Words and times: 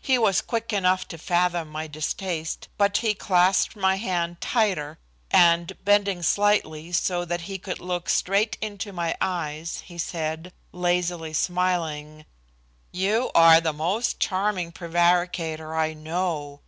He 0.00 0.18
was 0.18 0.40
quick 0.40 0.72
enough 0.72 1.08
to 1.08 1.18
fathom 1.18 1.66
my 1.68 1.88
distaste, 1.88 2.68
but 2.78 2.98
he 2.98 3.12
clasped 3.12 3.74
my 3.74 3.96
hand 3.96 4.40
tighter 4.40 4.98
and, 5.32 5.72
bending 5.84 6.22
slightly 6.22 6.92
so 6.92 7.24
that 7.24 7.40
he 7.50 7.58
could 7.58 7.80
look 7.80 8.08
straight 8.08 8.56
into 8.60 8.92
my 8.92 9.16
eyes 9.20 9.82
he 9.86 9.98
said, 9.98 10.52
lazily 10.70 11.32
smiling: 11.32 12.24
"You 12.92 13.32
are 13.34 13.60
the 13.60 13.72
most 13.72 14.20
charming 14.20 14.70
prevaricator 14.70 15.74
I 15.74 15.92
know. 15.92 16.60